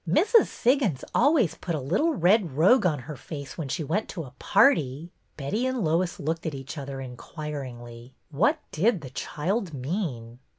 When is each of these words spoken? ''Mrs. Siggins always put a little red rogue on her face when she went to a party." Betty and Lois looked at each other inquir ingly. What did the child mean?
''Mrs. 0.09 0.47
Siggins 0.47 1.03
always 1.13 1.53
put 1.53 1.75
a 1.75 1.79
little 1.79 2.15
red 2.15 2.53
rogue 2.57 2.87
on 2.87 2.97
her 3.01 3.15
face 3.15 3.55
when 3.55 3.67
she 3.67 3.83
went 3.83 4.09
to 4.09 4.23
a 4.23 4.33
party." 4.39 5.11
Betty 5.37 5.67
and 5.67 5.85
Lois 5.85 6.19
looked 6.19 6.47
at 6.47 6.55
each 6.55 6.75
other 6.75 6.97
inquir 6.97 7.61
ingly. 7.61 8.13
What 8.31 8.57
did 8.71 9.01
the 9.01 9.11
child 9.11 9.75
mean? 9.75 10.39